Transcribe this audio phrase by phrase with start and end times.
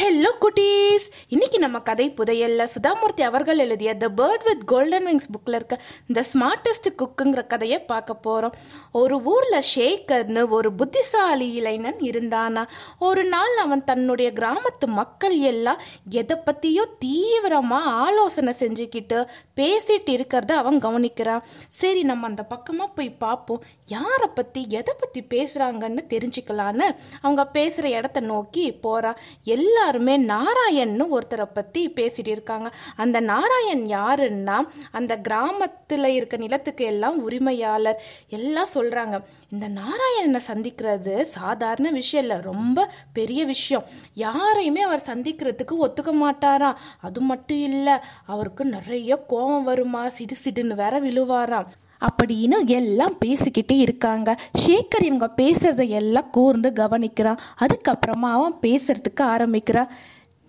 [0.00, 2.64] Hello குட்டீஸ் இன்னைக்கு நம்ம கதை புதையல்ல.
[2.74, 5.76] சுதாமூர்த்தி அவர்கள் எழுதிய the bird with golden wings புக்கில் இருக்க
[6.12, 8.54] த ஸ்மார்ட்டஸ்ட் குக்குங்கிற கதையை பார்க்க போகிறோம்
[8.92, 12.62] ஒரு ஊரில் ஷேக்கர்னு ஒரு புத்திசாலி இளைஞன் இருந்தானா?
[12.98, 19.18] ஒரு நாள் அவன் தன்னுடைய கிராமத்து மக்கள் எல்லாம் எதை பற்றியோ தீவிரமாக ஆலோசனை செஞ்சுக்கிட்டு
[19.56, 21.42] பேசிட்டு இருக்கிறத அவன் கவனிக்கிறான்.
[21.80, 23.64] சரி நம்ம அந்த பக்கமாக போய் பார்ப்போம்.
[23.86, 26.88] யாரை பற்றி எதை பற்றி பேசுகிறாங்கன்னு தெரிஞ்சுக்கலான்னு
[27.20, 32.68] அவங்க பேசுகிற இடத்த நோக்கி போகிறான் எல்லா எல்லாருமே நாராயண்னு ஒருத்தரை பற்றி பேசிட்டு இருக்காங்க.
[32.96, 34.56] அந்த நாராயண் யாருன்னா
[34.90, 38.02] அந்த கிராமத்தில் இருக்க நிலத்துக்கு எல்லாம் உரிமையாளர்.
[38.28, 39.16] எல்லாம் சொல்கிறாங்க
[39.50, 43.86] இந்த நாராயணனை சந்திக்கிறது சாதாரண விஷயம் இல்லை ரொம்ப பெரிய விஷயம்.
[44.14, 47.92] யாரையுமே அவர் சந்திக்கிறதுக்கு ஒத்துக்க மாட்டாராம் அது மட்டும் இல்லை
[48.26, 50.08] அவருக்கு நிறைய கோபம் வருமா?
[50.08, 51.68] சிடு சிடுன்னு வேற விழுவாராம்
[52.06, 54.36] அப்படின்னு எல்லாம் பேசிக்கிட்டே இருக்காங்க.
[54.66, 59.90] சேகர் இவங்க பேசுறத எல்லாம் கூர்ந்து கவனிக்கிறான் அதுக்கப்புறமா அவன் பேசுறதுக்கு ஆரம்பிக்கிறான்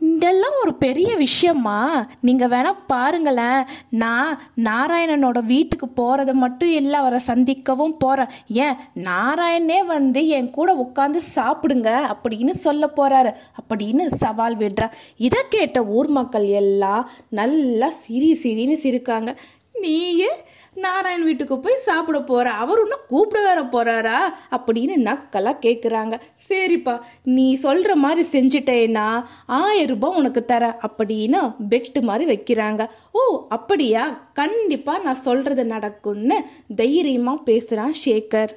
[0.01, 2.05] இதெல்லாம் ஒரு பெரிய விஷயமா?
[2.21, 3.65] நீங்கள் வேணால் பாருங்களேன்.
[3.89, 8.75] நான் நாராயணனோட வீட்டுக்கு போகிறத மட்டும் இல்லை அவரை சந்திக்கவும் போகிறேன் ஏன்?
[8.95, 14.91] நாராயணனே வந்து என் கூட உட்காந்து சாப்பிடுங்க அப்படின்னு சொல்ல போகிறாரு அப்படின்னு சவால் விடுறா.
[15.17, 19.37] இதை கேட்ட ஊர் மக்கள் எல்லாம் நல்லா சிரி சிரின்னு சிரிக்காங்க.
[19.79, 20.31] நீயே
[20.73, 24.19] நாராயண் வீட்டுக்கு போய் சாப்பிட போகிற அவர் இன்னும் கூப்பிட வேற போகிறாரா
[24.51, 32.25] அப்படின்னு நக்கலாக கேட்குறாங்க சரிப்பா நீ சொல்கிற மாதிரி செஞ்சுட்டேன்னா ஆயிரம் ரூபாய் உனக்கு தர அப்படின்னு பெட்டு மாதிரி
[32.33, 32.89] வைக்கிறாங்க.
[33.11, 34.21] ஓ அப்படியா?
[34.33, 36.39] கண்டிப்பாக நான் சொல்கிறது நடக்கும்னு
[36.75, 38.53] தைரியமாக பேசுகிறான் ஷேகர்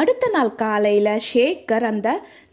[0.00, 2.08] அடுத்த நாள் காலையில் ஷேகர் அந்த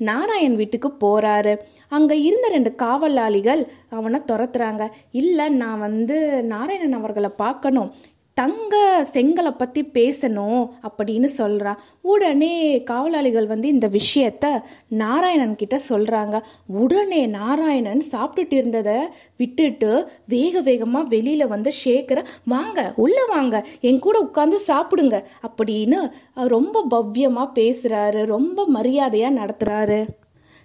[0.09, 1.53] நாராயண் வீட்டுக்கு போகிறாரு
[1.95, 3.61] அங்கே இருந்த ரெண்டு காவலாளிகள்
[3.97, 4.83] அவனை துரத்துறாங்க.
[5.22, 6.17] இல்லை நான் வந்து
[6.53, 7.91] நாராயணன் அவர்களை பார்க்கணும்.
[8.38, 17.26] தங்க செங்கலை பற்றி பேசணும் அப்படின்னு சொல்கிறான் உடனே காவலாளிகள் வந்து இந்த விஷயத்த நாராயணன் கிட்ட சொல்கிறாங்க உடனே
[17.26, 18.98] நாராயணன் சாப்பிட்டுட்டு இருந்ததை
[19.38, 25.99] விட்டுட்டு வேக வேகமாக வெளியில் வந்து ஷேக்கரை வாங்க உள்ளே வாங்க என் கூட உட்காந்து சாப்பிடுங்க அப்படின்னு
[26.48, 30.05] ரொம்ப பவ்யமாக பேசுகிறாரு ரொம்ப மரியாதையாக நடத்துகிறாரு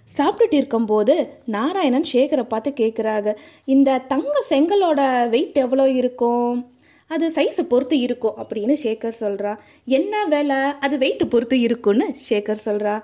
[0.09, 1.15] சாப்பிட்டுட்டு இருக்கும்போது
[1.45, 3.35] நாராயணன் ஷேகரை பார்த்து கேட்குறாங்க
[3.65, 6.71] இந்த தங்க செங்கலோட வெயிட் எவ்வளோ இருக்கும்?
[7.09, 9.59] அது சைஸை பொறுத்து இருக்கும் அப்படின்னு ஷேகர் சொல்கிறான்
[9.97, 10.57] என்ன வேலை?
[10.85, 12.95] அது வெயிட்டு பொறுத்து இருக்கும்னு ஷேகர் சொல்கிறா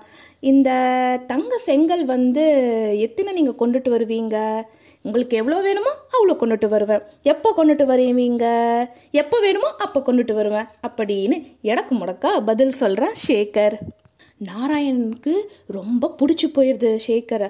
[0.50, 0.70] இந்த
[1.26, 2.44] தங்க செங்கல் வந்து
[3.06, 4.36] எத்தனை நீங்கள் கொண்டுட்டு வருவீங்க?
[5.06, 7.02] உங்களுக்கு எவ்வளோ வேணுமோ அவ்வளோ கொண்டுட்டு வருவேன்.
[7.32, 8.44] எப்போ கொண்டுட்டு வருவீங்க?
[9.22, 11.38] எப்போ வேணுமோ அப்போ கொண்டுட்டு வருவேன் அப்படின்னு
[11.72, 13.76] எடக்கு முடக்கா பதில் சொல்கிறான் ஷேகர்
[14.38, 15.34] நாராயணனுக்கு
[15.66, 17.48] ரொம்ப பிடிச்சி போயிடுது ஷேக்கரை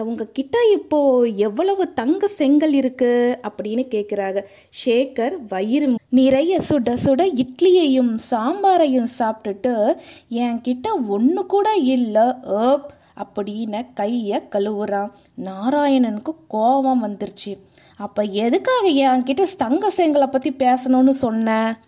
[0.00, 4.44] உங்ககிட்ட இப்போது எவ்வளவு தங்க செங்கல் இருக்குது அப்படின்னு கேட்குறாங்க
[4.84, 9.96] ஷேகர் வயிறு நிறைய சுட சுட இட்லியையும் சாம்பாரையும் சாப்பிட்டுட்டு
[10.28, 12.86] என் கிட்ட ஒன்று கூட இல்லை ஏப்
[13.22, 15.10] அப்படின்னு கையை கழுவுறான்.
[15.44, 17.58] நாராயணனுக்கு கோபம் வந்துருச்சு.
[17.96, 21.78] அப்போ எதுக்காக என்கிட்ட தங்க செங்கலை பற்றி பேசணும்னு சொன்ன?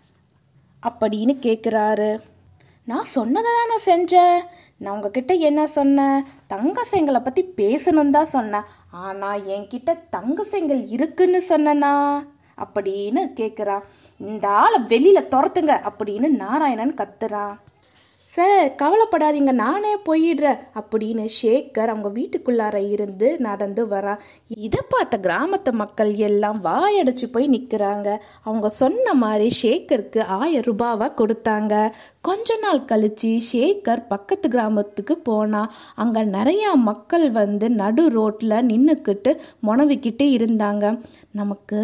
[0.83, 2.19] அப்படின்னு கேட்குறாரு
[2.85, 4.39] நான் சொன்னதை தானே செஞ்சேன்.
[4.77, 6.23] நான் உங்ககிட்ட என்ன சொன்னேன்?
[6.47, 8.67] தங்க செங்கலை பற்றி பேசணும்னு தான் சொன்னேன்.
[8.91, 11.93] ஆனால் என்கிட்ட தங்க செங்கல் இருக்குன்னு சொன்னனா?
[12.63, 13.83] அப்படின்னு கேட்குறான்
[14.17, 17.53] இந்த ஆளை வெளியில் துரத்துங்க அப்படின்னு நாராயணன் கத்துறான்.
[18.31, 26.11] சார் கவலைப்படாதீங்க நானே போயிடுறேன் அப்படின்னு ஷேக்கர் அவங்க வீட்டுக்குள்ளார இருந்து நடந்து வரான் இதை பார்த்த கிராமத்து மக்கள்
[26.27, 31.73] எல்லாம் வாயடைச்சு போய் நிற்கிறாங்க அவங்க சொன்ன மாதிரி ஷேக்கருக்கு ஆயிரம் ரூபாவை கொடுத்தாங்க.
[32.21, 35.73] கொஞ்ச நாள் கழிச்சு ஷேகர் பக்கத்து கிராமத்துக்கு போனா.
[35.95, 39.33] அங்கே நிறையா மக்கள் வந்து நடு ரோட்டில் நின்றுக்கிட்டு
[39.67, 40.85] முனவிக்கிட்டு இருந்தாங்க.
[41.31, 41.79] நமக்கு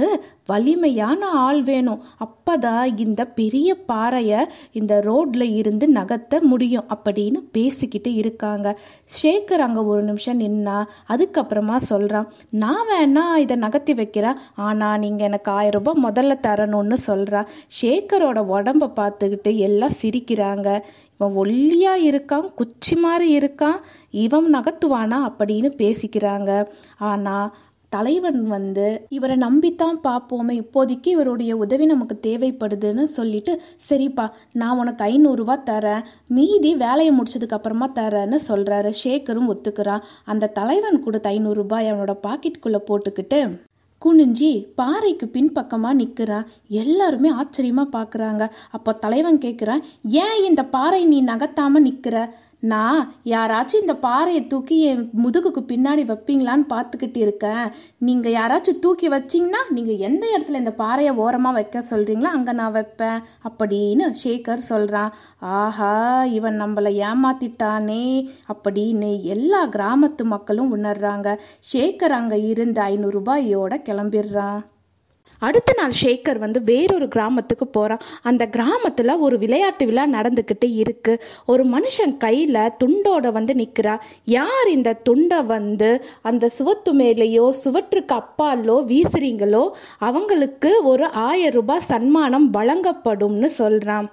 [0.48, 2.02] வலிமையான ஆள் வேணும்.
[2.26, 8.80] அப்பதான் இந்த பெரிய பாறையை இந்த ரோட்ல இருந்து நகர்த்த முடியும் அப்படின்னு பேசிக்கிட்டு இருக்காங்க.
[9.22, 10.78] ஷேகர் அங்கே ஒரு நிமிஷம் நின்னா
[11.10, 14.38] அதுக்கப்புறமா சொல்கிறான் நான் வேணா இதை நகர்த்தி வைக்கிறேன்.
[14.56, 17.48] ஆனால் நீங்கள் எனக்கு ஆயிரம் ரூபாய் முதல்ல தரணும்னு சொல்கிறான்
[17.82, 20.80] ஷேகரோட உடம்ப பார்த்துக்கிட்டு எல்லாம் சிரிக்கிறாங்க.
[21.20, 23.80] இவன் ஒல்லியாக இருக்கான் குச்சி மாதிரி இருக்கான்.
[24.12, 25.20] இவன் நகர்த்துவானா?
[25.30, 26.52] அப்படின்னு பேசிக்கிறாங்க.
[26.98, 27.56] ஆனால்
[27.90, 35.56] தலைவன் வந்து இவரை நம்பித்தான் பார்ப்போமே இப்போதைக்கு இவருடைய உதவி நமக்கு தேவைப்படுதுன்னு சொல்லிட்டு சரிப்பா நான் உனக்கு ஐநூறுரூவா
[35.70, 40.04] தரேன் மீதி வேலையை முடிச்சதுக்கு அப்புறமா தரேன்னு சொல்கிறாரு ஷேக்கரும் ஒத்துக்கிறான்.
[40.26, 43.42] அந்த தலைவன் கொடுத்த ஐநூறுரூபாய் அவனோட பாக்கெட்டுக்குள்ளே போட்டுக்கிட்டு
[44.06, 51.82] குனிஞ்சி பாறைக்கு பின்பக்கமாக நிற்கிறான் எல்லாருமே ஆச்சரியமாக பார்க்குறாங்க அப்போ தலைவன் கேட்குறான் ஏன் இந்த பாறை நீ நகர்த்தாமல்
[51.82, 52.18] நிற்கிற
[52.64, 53.00] நான்
[53.32, 57.66] யாராச்சும் இந்த பாறையை தூக்கி என் முதுகுக்கு பின்னாடி வைப்பீங்களான்னு பார்த்துக்கிட்டு இருக்கேன்.
[58.08, 63.20] நீங்கள் யாராச்சும் தூக்கி வச்சிங்கன்னா நீங்கள் எந்த இடத்துல இந்த பாறையை ஓரமாக வைக்க சொல்கிறீங்களோ அங்கே நான் வைப்பேன்
[63.50, 65.92] அப்படின்னு ஷேகர் சொல்கிறான் ஆஹா
[66.38, 68.06] இவன் நம்மளை ஏமாத்திட்டானே
[68.54, 71.38] அப்படின்னு எல்லா கிராமத்து மக்களும் உணர்றாங்க.
[71.74, 74.60] ஷேகர் அங்கே இருந்து ஐநூறுரூபாயோட கிளம்பிடுறான்.
[75.40, 81.24] அடுத்த நாள் ஷேகர் வந்து வேறொரு கிராமத்துக்கு போகிறான் அந்த கிராமத்தில் ஒரு விளையாட்டு விழா நடந்துக்கிட்டு இருக்கு.
[81.46, 88.78] ஒரு மனுஷன் கையில் துண்டோட வந்து நிற்கிறா யார் இந்த துண்டை வந்து அந்த சுவத்து மேலேயோ சுவற்றுக்கு அப்பாலோ
[88.88, 94.12] வீசுறீங்களோ அவங்களுக்கு ஒரு ஆயிரம் ரூபாய் சன்மானம் வழங்கப்படும்னு சொல்கிறான்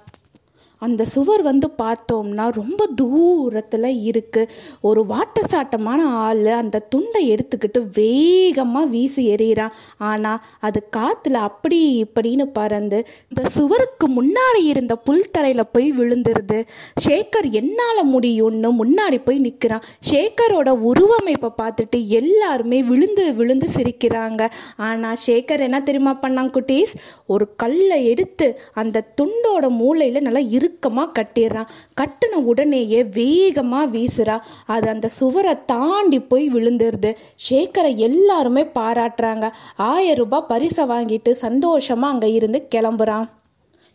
[0.85, 4.51] அந்த சுவர் வந்து பார்த்தோம்னா ரொம்ப தூரத்தில் இருக்குது
[4.89, 9.75] ஒரு வாட்டசாட்டமான ஆள் அந்த துண்டை எடுத்துக்கிட்டு வேகமாக வீசி எறிகிறான்.
[10.09, 12.99] ஆனால் அது காற்றுல அப்படி இப்படின்னு பறந்து
[13.31, 16.59] இந்த சுவருக்கு முன்னாடி இருந்த புல்தரையில் போய் விழுந்துருது.
[17.05, 24.41] ஷேகர் என்னால் முடியும்னு முன்னாடி போய் நிற்கிறான் ஷேகரோட உருவமைப்பை பார்த்துட்டு எல்லாருமே விழுந்து விழுந்து சிரிக்கிறாங்க.
[24.87, 26.93] ஆனால் ஷேகர் என்ன தெரியுமா பண்ணாங்க குட்டீஸ்?
[27.33, 28.47] ஒரு கல்லை எடுத்து
[28.81, 30.41] அந்த துண்டோட மூளையில் நல்லா
[30.75, 31.69] இறுக்கமாக கட்டிடுறான்
[31.99, 34.37] கட்டின உடனேயே வேகமாக வீசுறா.
[34.65, 37.11] அது அந்த சுவரை தாண்டி போய் விழுந்துருது.
[37.49, 39.45] சேகரை எல்லாருமே பாராட்டுறாங்க.
[39.75, 43.27] ஆயிரம் ரூபாய் பரிசை வாங்கிட்டு சந்தோஷமாக அங்கே இருந்து கிளம்புறான்.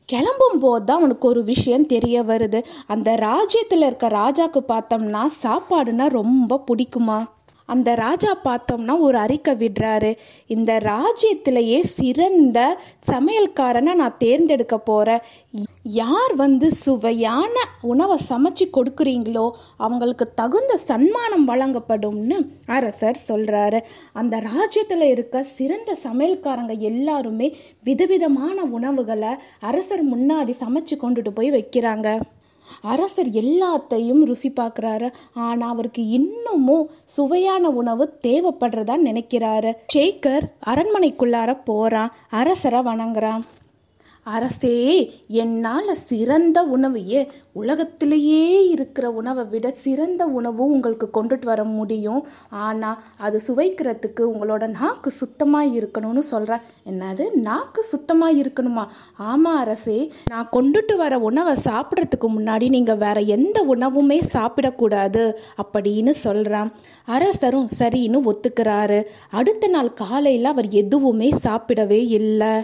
[0.09, 2.61] கிளம்பும் போது தான் அவனுக்கு ஒரு விஷயம் தெரிய வருது.
[2.87, 7.19] அந்த ராஜ்யத்தில் இருக்க ராஜாக்கு பார்த்தோம்னா சாப்பாடுனா ரொம்ப பிடிக்குமா?
[7.73, 10.13] அந்த ராஜா பார்த்தோம்னா ஒரு அறிக்கை விடுறாரு.
[10.55, 12.59] இந்த ராஜ்யத்திலேயே சிறந்த
[13.13, 15.25] சமையல்காரனை நான் தேர்ந்தெடுக்க போகிறேன்
[15.99, 17.55] யார் வந்து சுவையான
[17.91, 19.45] உணவை சமைச்சு கொடுக்குறீங்களோ
[19.77, 22.39] அவங்களுக்கு தகுந்த சன்மானம் வழங்கப்படும்னு
[22.77, 23.81] அரசர் சொல்கிறாரு
[24.13, 27.49] அந்த ராஜ்யத்தில் இருக்க சிறந்த சமையல்காரங்க எல்லாருமே
[27.83, 29.33] விதவிதமான உணவுகளை
[29.71, 32.11] அரசர் முன்னாடி சமைச்சு கொண்டுட்டு போய் வைக்கிறாங்க.
[32.83, 35.13] அரசர் எல்லாத்தையும் ருசி பார்க்குறாரு.
[35.35, 39.73] ஆனால் அவருக்கு இன்னமும் சுவையான உணவு தேவைப்படுறதா நினைக்கிறாரு.
[39.95, 43.41] ஷேகர் அரண்மனைக்குள்ளார போகிறான் அரசரை வணங்குறான்.
[44.27, 44.77] அரசே
[45.27, 47.21] என்னால் சிறந்த உணவையே
[47.53, 52.27] உலகத்திலேயே இருக்கிற உணவை விட சிறந்த உணவு உங்களுக்கு கொண்டுட்டு வர முடியும்.
[52.51, 57.25] ஆனால் அது சுவைக்கிறதுக்கு உங்களோட நாக்கு சுத்தமாக இருக்கணும்னு சொல்கிறேன் என்னது?
[57.35, 58.85] நாக்கு சுத்தமாக இருக்கணுமா?
[59.17, 65.25] ஆமாம் அரசே நான் கொண்டுட்டு வர உணவை சாப்பிட்றதுக்கு முன்னாடி நீங்கள் வேற எந்த உணவுமே சாப்பிடக்கூடாது
[65.63, 66.73] அப்படின்னு சொல்கிறான்
[67.05, 69.03] அரசரும் சரின்னு ஒத்துக்கிறாரு.
[69.31, 72.55] அடுத்த நாள் காலையில் அவர் எதுவுமே சாப்பிடவே இல்லை.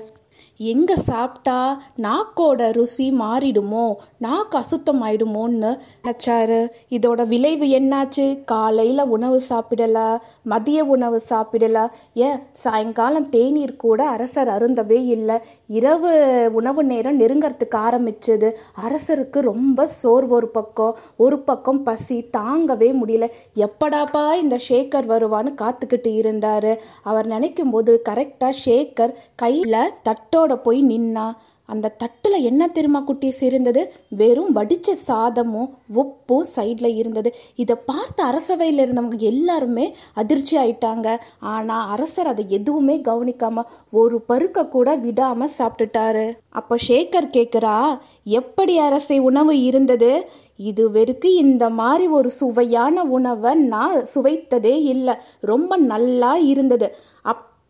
[0.58, 3.94] எங்கே சாப்பிட்டா நாக்கோட ருசி மாறிடுமோ?
[4.18, 6.68] நாக்கு அசுத்தமாயிடுமோன்னு நினச்சாரு.
[6.90, 8.44] இதோட விளைவு என்னாச்சு?
[8.44, 11.90] காலையில் உணவு சாப்பிடல மதிய உணவு சாப்பிடல.
[12.14, 12.38] ஏன்?
[12.52, 15.38] சாயங்காலம் தேநீர் கூட அரசர் அருந்தவே இல்லை.
[15.66, 18.52] இரவு உணவு நேரம் நெருங்கறதுக்கு ஆரம்பிச்சது.
[18.86, 20.96] அரசருக்கு ரொம்ப சோர்வு ஒரு பக்கம்.
[21.16, 23.30] ஒரு பக்கம் பசி தாங்கவே முடியல.
[23.54, 26.78] எப்படாப்பா இந்த ஷேகர் வருவான்னு காத்துக்கிட்டு இருந்தாரு.
[27.02, 31.26] அவர் நினைக்கும் போது கரெக்டாக ஷேகர் கையில் தட்டோட போய் நின்னா
[31.68, 37.34] அந்த தட்டில் என்ன தெரியுமா குட்டீஸ் இருந்தது வெறும் வடித்த சாதமும் உப்பும் சைடில் இருந்தது.
[37.56, 41.16] இதை பார்த்த அரசவையில் இருந்தவங்க எல்லாருமே அதிர்ச்சி ஆயிட்டாங்க.
[41.38, 46.32] ஆனால் அரசர் அதை எதுவுமே கவனிக்காம ஒரு பருக்க கூட விடாம சாப்பிட்டுட்டாரு.
[46.48, 50.28] அப்போ ஷேகர் கேட்குறா எப்படி அரசை உணவு இருந்தது?
[50.56, 55.14] இது வரைக்கும் இந்த மாதிரி ஒரு சுவையான உணவை நான் சுவைத்ததே இல்லை.
[55.40, 56.96] ரொம்ப நல்லா இருந்தது.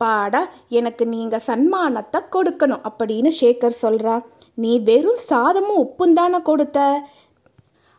[0.01, 0.41] அப்பாடா
[0.79, 6.79] எனக்கு நீங்கள் சன்மானத்தை கொடுக்கணும் அப்படின்னு ஷேகர் சொல்கிறான் நீ வெறும் சாதமும் உப்பும் தானே கொடுத்த?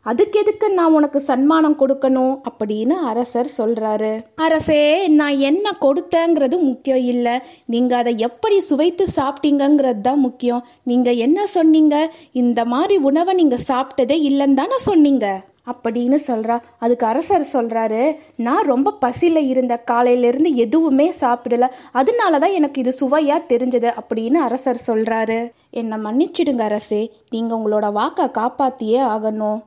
[0.06, 4.12] அதுக்கு எதுக்கு நான் உனக்கு சன்மானம் கொடுக்கணும் அப்படின்னு அரசர் சொல்றாரு.
[4.36, 7.36] அரசே நான் என்ன கொடுத்தேங்கிறது முக்கியம் இல்லை.
[7.66, 10.64] நீங்க அதை எப்படி சுவைத்து சாப்பிட்டீங்கிறது தான் முக்கியம்.
[10.84, 11.98] நீங்க என்ன சொன்னீங்க?
[12.44, 15.28] இந்த மாதிரி உணவை நீங்க சாப்பிட்டதே இல்லைன்னு தானே சொன்னீங்க.
[15.72, 18.02] அப்படின்னு சொல்கிறா அதுக்கு அரசர் சொல்கிறாரு
[18.48, 21.68] நான் ரொம்ப பசியில் இருந்த காலையிலேருந்து எதுவுமே சாப்பிடல.
[22.00, 25.40] அதனால தான் எனக்கு இது சுவையாக தெரிஞ்சது அப்படின்னு அரசர் சொல்கிறாரு
[25.82, 27.02] என்னை மன்னிச்சிடுங்க அரசே
[27.36, 29.60] நீங்கள் உங்களோட வாக்கை காப்பாத்தியே ஆகணும்.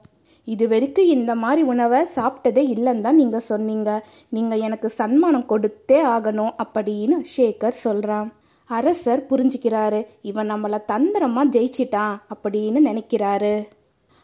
[0.49, 3.91] இது வரைக்கும் இந்த மாதிரி உணவை சாப்பிட்டதே இல்லைன்னு தான் நீங்கள் சொன்னீங்க.
[4.37, 8.31] நீங்கள் எனக்கு சன்மானம் கொடுத்தே ஆகணும் அப்படின்னு ஷேகர் சொல்கிறான்
[8.71, 10.01] அரசர் புரிஞ்சுக்கிறாரு.
[10.31, 13.55] இவன் நம்மளை தந்திரமாக ஜெயிச்சிட்டான் அப்படின்னு நினைக்கிறாரு.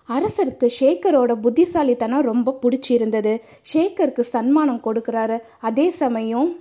[0.08, 3.40] அரசருக்கு ஷேகரோட புத்திசாலித்தனம் ரொம்ப பிடிச்சிருந்தது.
[3.72, 5.38] ஷேகருக்கு சன்மானம் கொடுக்குறாரு.
[5.60, 6.56] அதே சமயம்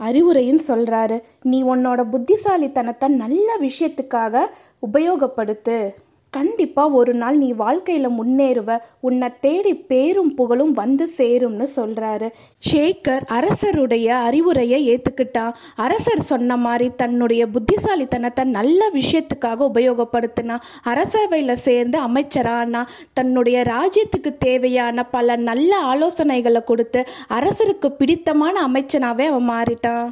[0.00, 4.44] அறிவுரையும் சொல்கிறாரு நீ உன்னோட புத்திசாலித்தனத்தை நல்ல விஷயத்துக்காக
[4.92, 5.94] உபயோகப்படுத்து.
[6.30, 8.78] கண்டிப்பாக ஒரு நாள் நீ வாழ்க்கையில் முன்னேறுவ.
[9.00, 12.28] உன்னை தேடி பேரும் புகழும் வந்து சேரும்னு சொல்கிறாரு
[12.70, 20.64] ஷேகர் அரசருடைய அறிவுரையை ஏற்றுக்கிட்டான் அரசர் சொன்ன மாதிரி தன்னுடைய புத்திசாலித்தனத்தை நல்ல விஷயத்துக்காக உபயோகப்படுத்தினான்.
[20.84, 30.08] அரசவையில் சேர்ந்து அமைச்சரானா தன்னுடைய ராஜ்யத்துக்கு தேவையான பல நல்ல ஆலோசனைகளை கொடுத்து அரசருக்கு பிடித்தமான அமைச்சனாகவே அவன் மாறிட்டான்.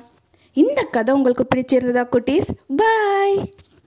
[0.52, 2.50] இந்த கதை உங்களுக்கு பிடிச்சிருந்ததா குட்டீஸ்?
[2.76, 3.50] பாய்